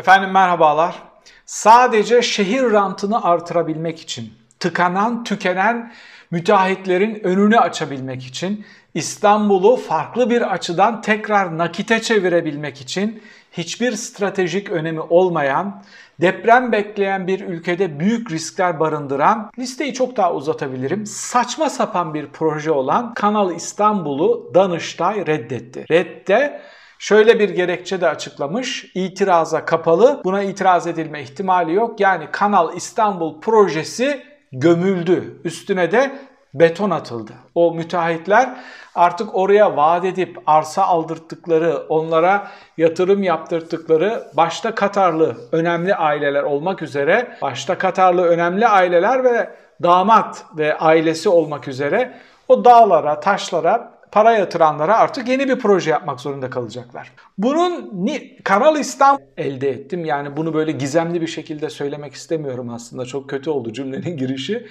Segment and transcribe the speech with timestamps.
[0.00, 1.02] Efendim merhabalar.
[1.46, 5.92] Sadece şehir rantını artırabilmek için, tıkanan, tükenen
[6.30, 15.00] müteahhitlerin önünü açabilmek için, İstanbul'u farklı bir açıdan tekrar nakite çevirebilmek için hiçbir stratejik önemi
[15.00, 15.82] olmayan,
[16.20, 22.70] deprem bekleyen bir ülkede büyük riskler barındıran, listeyi çok daha uzatabilirim, saçma sapan bir proje
[22.70, 25.84] olan Kanal İstanbul'u Danıştay reddetti.
[25.90, 26.60] Redde
[27.00, 28.92] Şöyle bir gerekçe de açıklamış.
[28.94, 30.20] İtiraza kapalı.
[30.24, 32.00] Buna itiraz edilme ihtimali yok.
[32.00, 35.40] Yani Kanal İstanbul projesi gömüldü.
[35.44, 36.18] Üstüne de
[36.54, 37.32] beton atıldı.
[37.54, 38.56] O müteahhitler
[38.94, 47.36] artık oraya vaat edip arsa aldırttıkları, onlara yatırım yaptırttıkları başta Katarlı önemli aileler olmak üzere,
[47.42, 49.50] başta Katarlı önemli aileler ve
[49.82, 52.14] damat ve ailesi olmak üzere
[52.48, 57.12] o dağlara, taşlara para yatıranlara artık yeni bir proje yapmak zorunda kalacaklar.
[57.38, 60.04] Bunun ni Kanal İstanbul elde ettim.
[60.04, 63.06] Yani bunu böyle gizemli bir şekilde söylemek istemiyorum aslında.
[63.06, 64.66] Çok kötü oldu cümlenin girişi.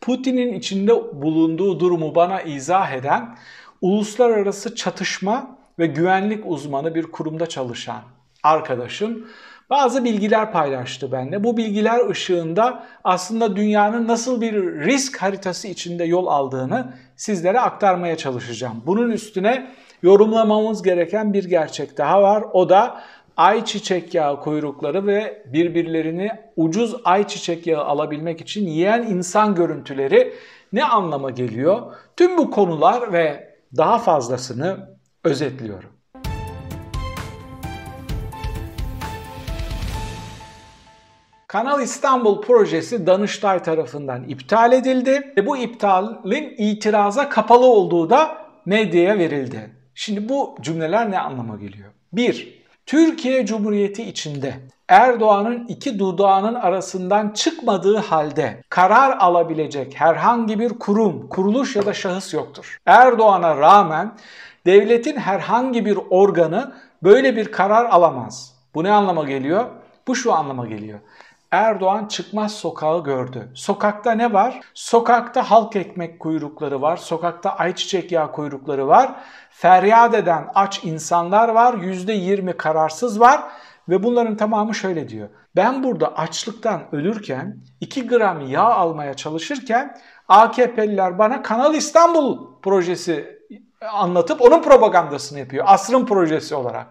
[0.00, 3.36] Putin'in içinde bulunduğu durumu bana izah eden
[3.80, 8.02] uluslararası çatışma ve güvenlik uzmanı bir kurumda çalışan
[8.42, 9.26] arkadaşım
[9.70, 11.44] bazı bilgiler paylaştı benimle.
[11.44, 18.82] Bu bilgiler ışığında aslında dünyanın nasıl bir risk haritası içinde yol aldığını sizlere aktarmaya çalışacağım.
[18.86, 19.70] Bunun üstüne
[20.02, 22.44] yorumlamamız gereken bir gerçek daha var.
[22.52, 23.00] O da
[23.36, 30.34] ayçiçek yağı kuyrukları ve birbirlerini ucuz ayçiçek yağı alabilmek için yiyen insan görüntüleri
[30.72, 31.82] ne anlama geliyor?
[32.16, 34.88] Tüm bu konular ve daha fazlasını
[35.24, 35.93] özetliyorum.
[41.54, 49.18] Kanal İstanbul projesi Danıştay tarafından iptal edildi ve bu iptalin itiraza kapalı olduğu da medyaya
[49.18, 49.70] verildi.
[49.94, 51.90] Şimdi bu cümleler ne anlama geliyor?
[52.12, 52.62] 1.
[52.86, 54.54] Türkiye Cumhuriyeti içinde
[54.88, 62.34] Erdoğan'ın iki dudağının arasından çıkmadığı halde karar alabilecek herhangi bir kurum, kuruluş ya da şahıs
[62.34, 62.78] yoktur.
[62.86, 64.12] Erdoğan'a rağmen
[64.66, 68.54] devletin herhangi bir organı böyle bir karar alamaz.
[68.74, 69.66] Bu ne anlama geliyor?
[70.06, 71.00] Bu şu anlama geliyor.
[71.54, 73.48] Erdoğan çıkmaz sokağı gördü.
[73.54, 74.60] Sokakta ne var?
[74.74, 76.96] Sokakta halk ekmek kuyrukları var.
[76.96, 79.10] Sokakta ayçiçek yağı kuyrukları var.
[79.50, 81.74] Feryat eden aç insanlar var.
[81.74, 83.42] %20 kararsız var.
[83.88, 85.28] Ve bunların tamamı şöyle diyor.
[85.56, 89.96] Ben burada açlıktan ölürken 2 gram yağ almaya çalışırken
[90.28, 93.38] AKP'liler bana Kanal İstanbul projesi
[93.92, 95.64] anlatıp onun propagandasını yapıyor.
[95.68, 96.86] Asrın projesi olarak.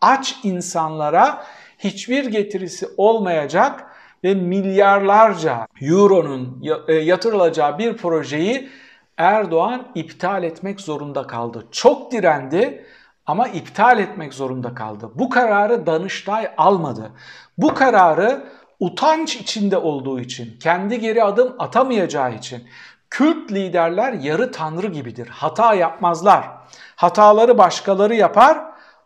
[0.00, 1.44] Aç insanlara
[1.84, 3.86] hiçbir getirisi olmayacak
[4.24, 8.70] ve milyarlarca euronun e, yatırılacağı bir projeyi
[9.16, 11.66] Erdoğan iptal etmek zorunda kaldı.
[11.70, 12.86] Çok direndi
[13.26, 15.10] ama iptal etmek zorunda kaldı.
[15.14, 17.10] Bu kararı Danıştay almadı.
[17.58, 18.44] Bu kararı
[18.80, 22.62] utanç içinde olduğu için, kendi geri adım atamayacağı için
[23.10, 25.28] Kürt liderler yarı tanrı gibidir.
[25.28, 26.50] Hata yapmazlar.
[26.96, 28.58] Hataları başkaları yapar,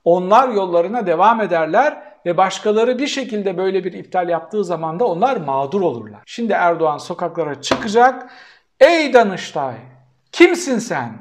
[0.05, 5.37] onlar yollarına devam ederler ve başkaları bir şekilde böyle bir iptal yaptığı zaman da onlar
[5.37, 6.21] mağdur olurlar.
[6.27, 8.31] Şimdi Erdoğan sokaklara çıkacak.
[8.81, 9.75] Ey Danıştay
[10.33, 11.13] kimsin sen?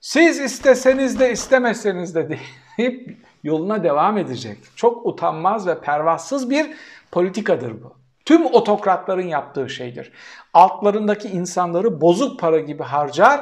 [0.00, 2.28] Siz isteseniz de istemeseniz de
[2.78, 4.58] deyip yoluna devam edecek.
[4.76, 6.66] Çok utanmaz ve pervasız bir
[7.12, 7.96] politikadır bu.
[8.24, 10.12] Tüm otokratların yaptığı şeydir.
[10.54, 13.40] Altlarındaki insanları bozuk para gibi harcar,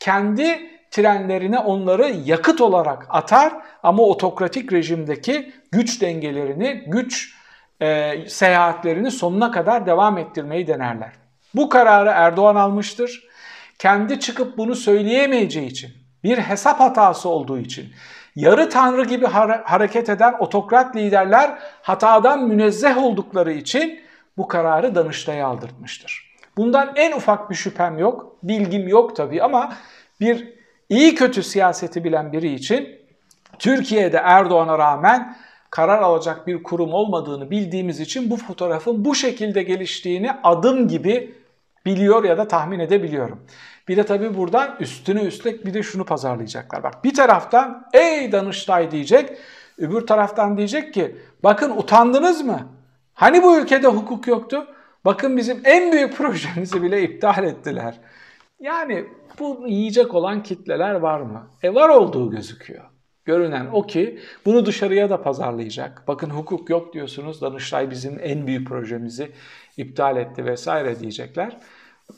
[0.00, 7.34] kendi trenlerine onları yakıt olarak atar ama otokratik rejimdeki güç dengelerini, güç
[7.82, 11.12] e, seyahatlerini sonuna kadar devam ettirmeyi denerler.
[11.54, 13.28] Bu kararı Erdoğan almıştır.
[13.78, 15.90] Kendi çıkıp bunu söyleyemeyeceği için,
[16.24, 17.92] bir hesap hatası olduğu için,
[18.36, 19.26] yarı tanrı gibi
[19.64, 24.00] hareket eden otokrat liderler hatadan münezzeh oldukları için
[24.36, 26.34] bu kararı Danıştay'a aldırtmıştır.
[26.56, 29.72] Bundan en ufak bir şüphem yok, bilgim yok tabii ama
[30.20, 32.88] bir iyi kötü siyaseti bilen biri için
[33.58, 35.36] Türkiye'de Erdoğan'a rağmen
[35.70, 41.34] karar alacak bir kurum olmadığını bildiğimiz için bu fotoğrafın bu şekilde geliştiğini adım gibi
[41.86, 43.40] biliyor ya da tahmin edebiliyorum.
[43.88, 46.82] Bir de tabii buradan üstüne üstlük bir de şunu pazarlayacaklar.
[46.82, 49.38] Bak bir taraftan ey Danıştay diyecek,
[49.78, 52.68] öbür taraftan diyecek ki bakın utandınız mı?
[53.14, 54.66] Hani bu ülkede hukuk yoktu?
[55.04, 57.94] Bakın bizim en büyük projemizi bile iptal ettiler.
[58.60, 59.04] Yani
[59.38, 61.50] bu yiyecek olan kitleler var mı?
[61.62, 62.84] E var olduğu gözüküyor.
[63.24, 66.02] Görünen o ki bunu dışarıya da pazarlayacak.
[66.08, 67.40] Bakın hukuk yok diyorsunuz.
[67.40, 69.32] Danıştay bizim en büyük projemizi
[69.76, 71.56] iptal etti vesaire diyecekler.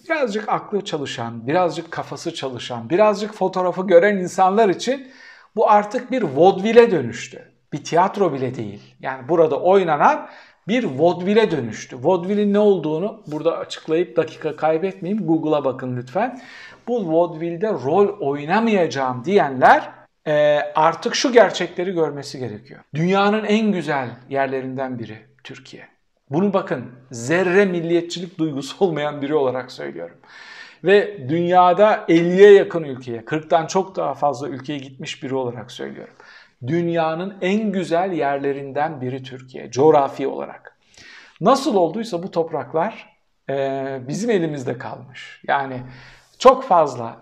[0.05, 5.13] Birazcık aklı çalışan, birazcık kafası çalışan, birazcık fotoğrafı gören insanlar için
[5.57, 7.53] bu artık bir vodvile dönüştü.
[7.73, 8.95] Bir tiyatro bile değil.
[9.01, 10.29] Yani burada oynanan
[10.69, 11.97] bir vodvile dönüştü.
[12.03, 15.27] Vodvilin ne olduğunu burada açıklayıp dakika kaybetmeyeyim.
[15.27, 16.41] Google'a bakın lütfen.
[16.89, 19.91] Bu vodvilde rol oynamayacağım diyenler
[20.27, 22.81] e, artık şu gerçekleri görmesi gerekiyor.
[22.95, 25.89] Dünyanın en güzel yerlerinden biri Türkiye.
[26.31, 30.17] Bunu bakın zerre milliyetçilik duygusu olmayan biri olarak söylüyorum.
[30.85, 36.15] Ve dünyada 50'ye yakın ülkeye, 40'tan çok daha fazla ülkeye gitmiş biri olarak söylüyorum.
[36.67, 40.79] Dünyanın en güzel yerlerinden biri Türkiye, coğrafi olarak.
[41.41, 43.17] Nasıl olduysa bu topraklar
[43.51, 45.43] e, bizim elimizde kalmış.
[45.49, 45.83] Yani
[46.39, 47.17] çok fazla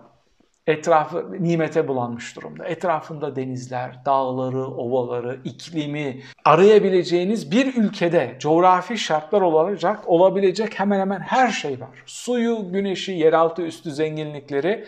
[0.67, 2.65] etrafı nimete bulanmış durumda.
[2.65, 11.47] Etrafında denizler, dağları, ovaları, iklimi arayabileceğiniz bir ülkede coğrafi şartlar olacak, olabilecek hemen hemen her
[11.47, 12.03] şey var.
[12.05, 14.85] Suyu, güneşi, yeraltı üstü zenginlikleri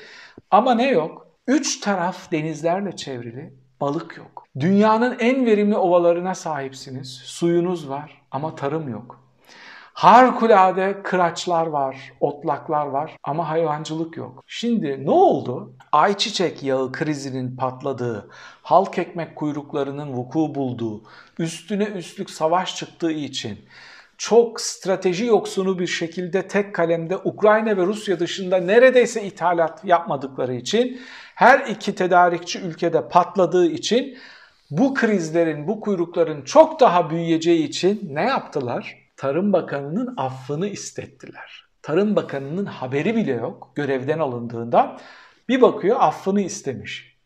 [0.52, 1.28] ama ne yok?
[1.48, 4.46] Üç taraf denizlerle çevrili, balık yok.
[4.60, 9.20] Dünyanın en verimli ovalarına sahipsiniz, suyunuz var ama tarım yok.
[9.94, 14.44] Harikulade kıraçlar var, otlaklar var ama hayvancılık yok.
[14.48, 15.74] Şimdi ne oldu?
[15.92, 18.30] Ayçiçek yağı krizinin patladığı,
[18.62, 21.02] halk ekmek kuyruklarının vuku bulduğu,
[21.40, 23.60] üstüne üstlük savaş çıktığı için
[24.18, 31.02] çok strateji yoksunu bir şekilde tek kalemde Ukrayna ve Rusya dışında neredeyse ithalat yapmadıkları için
[31.38, 34.18] her iki tedarikçi ülkede patladığı için
[34.72, 38.98] bu krizlerin, bu kuyrukların çok daha büyüyeceği için ne yaptılar?
[39.18, 41.66] Tarım Bakanı'nın affını istettiler.
[41.82, 44.98] Tarım Bakanı'nın haberi bile yok görevden alındığında.
[45.50, 47.18] Bir bakıyor affını istemiş.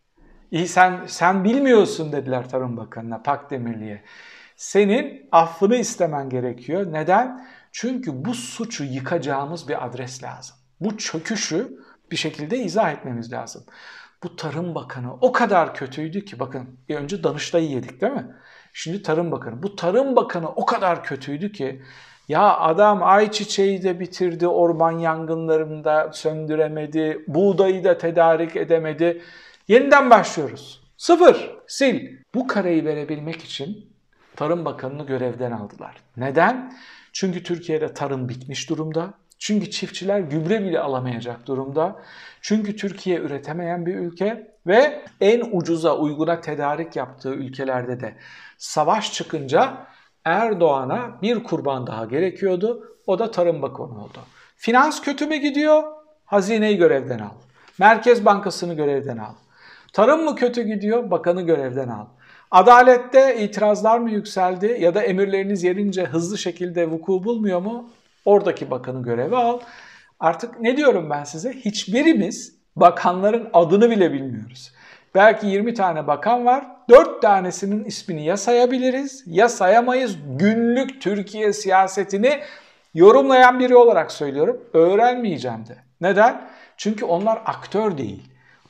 [0.52, 4.04] İyi sen sen bilmiyorsun dediler Tarım Bakanı'na Pakdemirli'ye.
[4.56, 6.94] Senin affını istemen gerekiyor.
[6.94, 7.46] Neden?
[7.72, 10.56] Çünkü bu suçu yıkacağımız bir adres lazım.
[10.80, 11.78] Bu çöküşü
[12.12, 13.64] bir şekilde izah etmemiz lazım.
[14.24, 18.36] Bu Tarım Bakanı o kadar kötüydü ki bakın bir önce Danıştay'ı yedik değil mi?
[18.74, 19.64] Şimdi Tarım Bakanı.
[19.64, 21.82] Bu Tarım Bakanı o kadar kötüydü ki
[22.28, 29.22] ya adam ayçiçeği de bitirdi, orman yangınlarını da söndüremedi, buğdayı da tedarik edemedi.
[29.68, 30.82] Yeniden başlıyoruz.
[30.98, 31.98] Sıfır, sil.
[32.36, 33.92] Bu kareyi verebilmek için
[34.36, 35.96] Tarım Bakanı'nı görevden aldılar.
[36.18, 36.74] Neden?
[37.14, 39.14] Çünkü Türkiye'de tarım bitmiş durumda.
[39.42, 41.96] Çünkü çiftçiler gübre bile alamayacak durumda.
[42.42, 48.16] Çünkü Türkiye üretemeyen bir ülke ve en ucuza uyguna tedarik yaptığı ülkelerde de
[48.58, 49.78] savaş çıkınca
[50.26, 52.98] Erdoğan'a bir kurban daha gerekiyordu.
[53.08, 54.20] O da Tarım Bakanı oldu.
[54.58, 55.84] Finans kötü mü gidiyor?
[56.26, 57.36] Hazineyi görevden al.
[57.80, 59.34] Merkez Bankası'nı görevden al.
[59.94, 61.12] Tarım mı kötü gidiyor?
[61.12, 62.06] Bakanı görevden al.
[62.52, 67.90] Adalette itirazlar mı yükseldi ya da emirleriniz yerince hızlı şekilde vuku bulmuyor mu?
[68.26, 69.60] Oradaki bakanı göreve al.
[70.20, 71.54] Artık ne diyorum ben size?
[71.54, 74.72] Hiçbirimiz bakanların adını bile bilmiyoruz.
[75.16, 76.68] Belki 20 tane bakan var.
[76.90, 80.18] 4 tanesinin ismini ya sayabiliriz ya sayamayız.
[80.40, 82.40] Günlük Türkiye siyasetini
[82.94, 84.62] yorumlayan biri olarak söylüyorum.
[84.74, 85.78] Öğrenmeyeceğim de.
[86.02, 86.42] Neden?
[86.78, 88.24] Çünkü onlar aktör değil.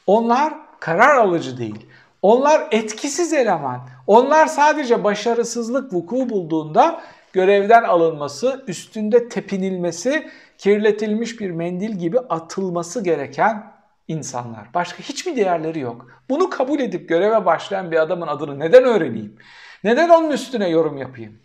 [0.07, 1.85] Onlar karar alıcı değil.
[2.21, 3.81] Onlar etkisiz eleman.
[4.07, 7.01] Onlar sadece başarısızlık vuku bulduğunda
[7.33, 13.73] görevden alınması, üstünde tepinilmesi, kirletilmiş bir mendil gibi atılması gereken
[14.07, 14.73] insanlar.
[14.73, 16.07] Başka hiçbir değerleri yok.
[16.29, 19.37] Bunu kabul edip göreve başlayan bir adamın adını neden öğreneyim?
[19.83, 21.39] Neden onun üstüne yorum yapayım?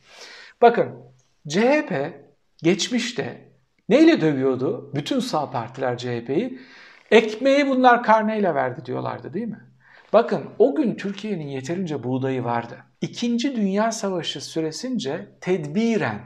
[0.63, 0.89] Bakın
[1.49, 1.93] CHP
[2.63, 3.49] geçmişte
[3.89, 4.91] neyle dövüyordu?
[4.95, 6.61] Bütün sağ partiler CHP'yi.
[7.11, 9.66] Ekmeği bunlar karneyle verdi diyorlardı değil mi?
[10.13, 12.77] Bakın o gün Türkiye'nin yeterince buğdayı vardı.
[13.01, 16.21] İkinci Dünya Savaşı süresince tedbiren,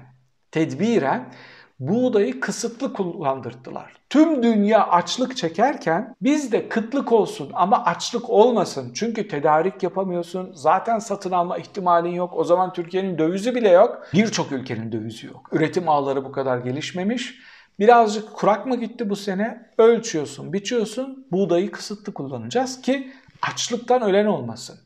[0.50, 1.32] tedbiren
[1.80, 3.92] buğdayı kısıtlı kullandırdılar.
[4.10, 8.92] Tüm dünya açlık çekerken biz de kıtlık olsun ama açlık olmasın.
[8.94, 10.50] Çünkü tedarik yapamıyorsun.
[10.54, 12.32] Zaten satın alma ihtimalin yok.
[12.37, 14.06] O zaman Türkiye'nin dövizi bile yok.
[14.14, 15.49] Birçok ülkenin dövizi yok.
[15.52, 17.38] Üretim ağları bu kadar gelişmemiş.
[17.78, 19.70] Birazcık kurak mı gitti bu sene?
[19.78, 21.26] Ölçüyorsun, biçiyorsun.
[21.32, 24.80] Buğdayı kısıtlı kullanacağız ki açlıktan ölen olmasın.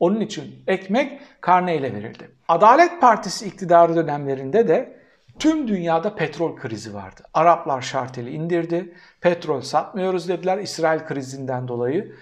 [0.00, 2.30] Onun için ekmek karneyle verildi.
[2.48, 5.00] Adalet Partisi iktidarı dönemlerinde de
[5.38, 7.22] tüm dünyada petrol krizi vardı.
[7.34, 8.94] Araplar şarteli indirdi.
[9.20, 12.14] Petrol satmıyoruz dediler İsrail krizinden dolayı.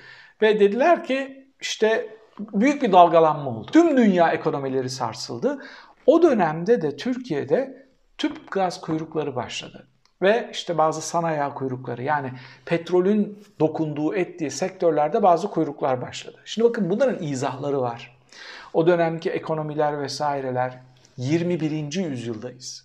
[0.43, 3.71] Ve dediler ki işte büyük bir dalgalanma oldu.
[3.73, 5.62] Tüm dünya ekonomileri sarsıldı.
[6.07, 7.88] O dönemde de Türkiye'de
[8.19, 9.88] tüp gaz kuyrukları başladı
[10.25, 12.33] ve işte bazı sanayi kuyrukları yani
[12.64, 16.37] petrolün dokunduğu ettiği sektörlerde bazı kuyruklar başladı.
[16.45, 18.16] Şimdi bakın bunların izahları var.
[18.73, 20.81] O dönemki ekonomiler vesaireler
[21.16, 21.93] 21.
[21.93, 22.85] yüzyıldayız.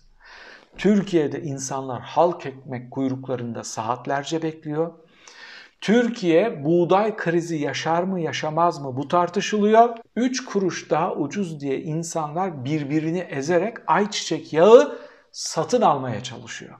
[0.78, 4.92] Türkiye'de insanlar halk ekmek kuyruklarında saatlerce bekliyor.
[5.80, 9.96] Türkiye buğday krizi yaşar mı yaşamaz mı bu tartışılıyor.
[10.16, 14.98] 3 kuruş daha ucuz diye insanlar birbirini ezerek ayçiçek yağı
[15.32, 16.74] satın almaya çalışıyor.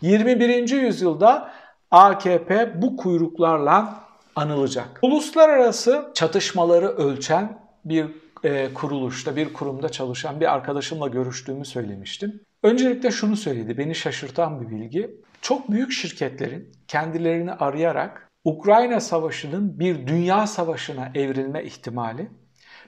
[0.00, 0.70] 21.
[0.70, 1.52] yüzyılda
[1.90, 4.04] AKP bu kuyruklarla
[4.36, 4.98] anılacak.
[5.02, 8.06] Uluslararası çatışmaları ölçen bir
[8.44, 12.40] e, kuruluşta, bir kurumda çalışan bir arkadaşımla görüştüğümü söylemiştim.
[12.62, 15.10] Öncelikle şunu söyledi, beni şaşırtan bir bilgi.
[15.42, 22.30] Çok büyük şirketlerin kendilerini arayarak Ukrayna Savaşı'nın bir dünya savaşına evrilme ihtimali,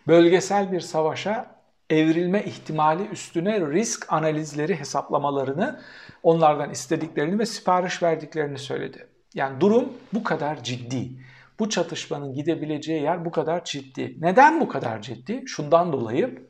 [0.07, 1.56] bölgesel bir savaşa
[1.91, 5.81] evrilme ihtimali üstüne risk analizleri hesaplamalarını
[6.23, 9.07] onlardan istediklerini ve sipariş verdiklerini söyledi.
[9.35, 11.11] Yani durum bu kadar ciddi.
[11.59, 14.17] Bu çatışmanın gidebileceği yer bu kadar ciddi.
[14.21, 15.43] Neden bu kadar ciddi?
[15.47, 16.49] Şundan dolayı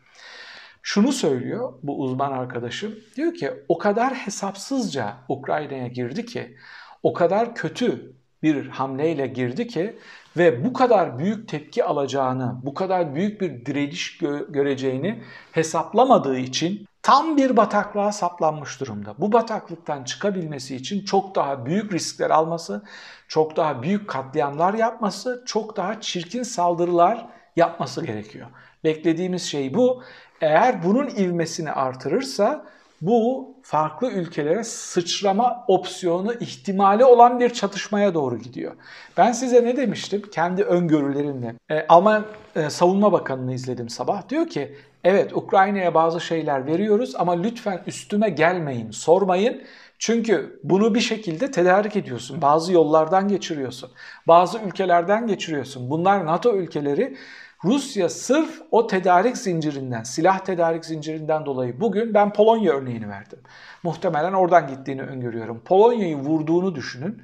[0.82, 2.94] şunu söylüyor bu uzman arkadaşım.
[3.16, 6.56] Diyor ki o kadar hesapsızca Ukrayna'ya girdi ki,
[7.02, 9.98] o kadar kötü bir hamleyle girdi ki
[10.36, 16.86] ve bu kadar büyük tepki alacağını, bu kadar büyük bir direniş gö- göreceğini hesaplamadığı için
[17.02, 19.14] tam bir bataklığa saplanmış durumda.
[19.18, 22.82] Bu bataklıktan çıkabilmesi için çok daha büyük riskler alması,
[23.28, 27.26] çok daha büyük katliamlar yapması, çok daha çirkin saldırılar
[27.56, 28.46] yapması gerekiyor.
[28.84, 30.02] Beklediğimiz şey bu.
[30.40, 32.66] Eğer bunun ivmesini artırırsa
[33.00, 38.72] bu farklı ülkelere sıçrama opsiyonu ihtimali olan bir çatışmaya doğru gidiyor.
[39.16, 40.22] Ben size ne demiştim?
[40.32, 41.54] Kendi öngörülerimle.
[41.70, 42.24] E, Alman
[42.56, 44.28] e, Savunma Bakanı'nı izledim sabah.
[44.28, 49.62] Diyor ki evet Ukrayna'ya bazı şeyler veriyoruz ama lütfen üstüme gelmeyin, sormayın.
[49.98, 52.42] Çünkü bunu bir şekilde tedarik ediyorsun.
[52.42, 53.90] Bazı yollardan geçiriyorsun.
[54.28, 55.90] Bazı ülkelerden geçiriyorsun.
[55.90, 57.16] Bunlar NATO ülkeleri
[57.64, 63.38] Rusya sırf o tedarik zincirinden, silah tedarik zincirinden dolayı bugün ben Polonya örneğini verdim.
[63.82, 65.60] Muhtemelen oradan gittiğini öngörüyorum.
[65.60, 67.22] Polonya'yı vurduğunu düşünün.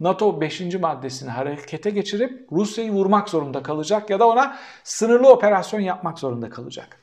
[0.00, 0.74] NATO 5.
[0.74, 7.00] maddesini harekete geçirip Rusya'yı vurmak zorunda kalacak ya da ona sınırlı operasyon yapmak zorunda kalacak.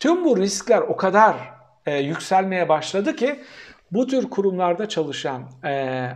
[0.00, 1.36] Tüm bu riskler o kadar
[1.86, 3.40] e, yükselmeye başladı ki
[3.92, 5.72] bu tür kurumlarda çalışan e,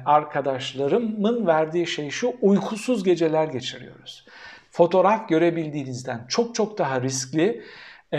[0.06, 4.27] arkadaşlarımın verdiği şey şu uykusuz geceler geçiriyoruz
[4.78, 7.64] fotoğraf görebildiğinizden çok çok daha riskli,
[8.12, 8.18] e,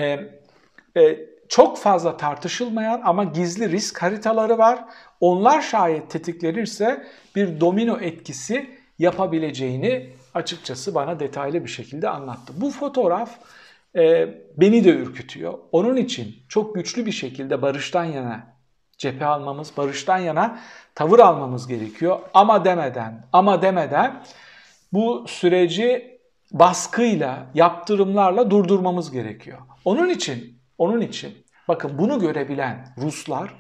[0.98, 4.86] e, çok fazla tartışılmayan ama gizli risk haritaları var.
[5.20, 12.54] Onlar şayet tetiklenirse bir domino etkisi yapabileceğini açıkçası bana detaylı bir şekilde anlattı.
[12.58, 13.32] Bu fotoğraf
[13.96, 15.54] e, beni de ürkütüyor.
[15.72, 18.48] Onun için çok güçlü bir şekilde barıştan yana
[18.98, 20.60] cephe almamız, barıştan yana
[20.96, 22.20] tavır almamız gerekiyor.
[22.34, 24.24] Ama demeden, ama demeden
[24.94, 26.19] bu süreci
[26.52, 29.58] baskıyla, yaptırımlarla durdurmamız gerekiyor.
[29.86, 33.56] Onun için, onun için bakın bunu görebilen Ruslar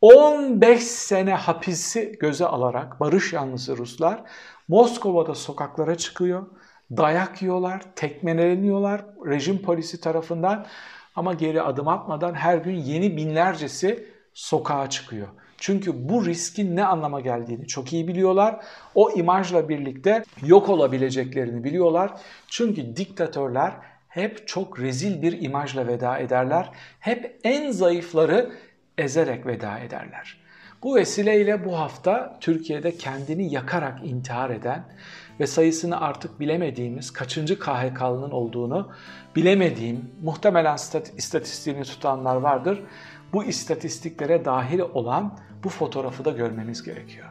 [0.00, 4.22] 15 sene hapisi göze alarak barış yanlısı Ruslar
[4.68, 6.46] Moskova'da sokaklara çıkıyor.
[6.90, 10.66] Dayak yiyorlar, tekmeleniyorlar rejim polisi tarafından
[11.16, 15.28] ama geri adım atmadan her gün yeni binlercesi sokağa çıkıyor.
[15.64, 18.56] Çünkü bu riskin ne anlama geldiğini çok iyi biliyorlar.
[18.94, 22.10] O imajla birlikte yok olabileceklerini biliyorlar.
[22.48, 23.72] Çünkü diktatörler
[24.08, 26.70] hep çok rezil bir imajla veda ederler.
[27.00, 28.50] Hep en zayıfları
[28.98, 30.38] ezerek veda ederler.
[30.82, 34.84] Bu vesileyle bu hafta Türkiye'de kendini yakarak intihar eden
[35.40, 38.92] ve sayısını artık bilemediğimiz kaçıncı KHK'lının olduğunu
[39.36, 40.76] bilemediğim, muhtemelen
[41.16, 42.82] istatistiğini tutanlar vardır.
[43.32, 47.26] Bu istatistiklere dahil olan bu fotoğrafı da görmeniz gerekiyor.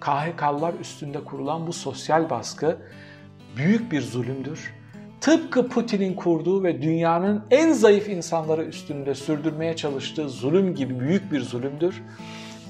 [0.00, 2.76] KHK'lılar üstünde kurulan bu sosyal baskı
[3.56, 4.74] büyük bir zulümdür.
[5.20, 11.40] Tıpkı Putin'in kurduğu ve dünyanın en zayıf insanları üstünde sürdürmeye çalıştığı zulüm gibi büyük bir
[11.40, 12.02] zulümdür.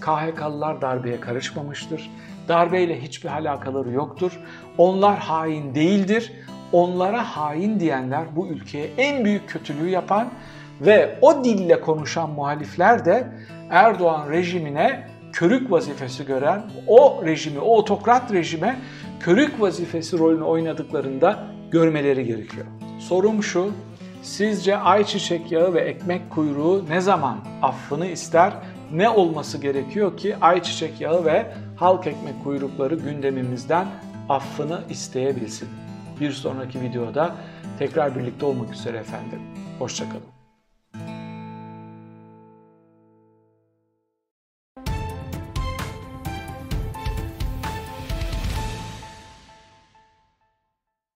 [0.00, 2.10] KHK'lılar darbeye karışmamıştır.
[2.48, 4.40] Darbeyle hiçbir alakaları yoktur.
[4.78, 6.32] Onlar hain değildir.
[6.72, 10.28] Onlara hain diyenler bu ülkeye en büyük kötülüğü yapan
[10.80, 13.32] ve o dille konuşan muhalifler de
[13.72, 18.78] Erdoğan rejimine körük vazifesi gören o rejimi, o otokrat rejime
[19.20, 22.66] körük vazifesi rolünü oynadıklarında görmeleri gerekiyor.
[22.98, 23.72] Sorum şu,
[24.22, 28.52] sizce ayçiçek yağı ve ekmek kuyruğu ne zaman affını ister?
[28.92, 33.86] Ne olması gerekiyor ki ayçiçek yağı ve halk ekmek kuyrukları gündemimizden
[34.28, 35.68] affını isteyebilsin?
[36.20, 37.34] Bir sonraki videoda
[37.78, 39.40] tekrar birlikte olmak üzere efendim.
[39.78, 40.31] Hoşçakalın.